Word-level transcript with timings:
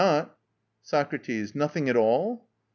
SOCRATES. 0.81 1.53
Nothing 1.53 1.87
at 1.87 1.95
all! 1.95 2.49